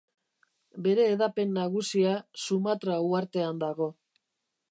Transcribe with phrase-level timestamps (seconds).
[0.87, 2.15] Bere hedapen nagusia
[2.45, 3.91] Sumatra uhartean dago.